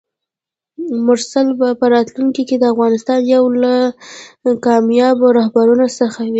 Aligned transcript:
مرسل 1.07 1.47
به 1.59 1.67
په 1.79 1.85
راتلونکي 1.93 2.43
کې 2.49 2.55
د 2.59 2.63
افغانستان 2.73 3.19
یو 3.35 3.45
له 3.63 3.73
کاميابو 4.65 5.27
رهبرانو 5.39 5.87
څخه 5.99 6.19
وي! 6.23 6.29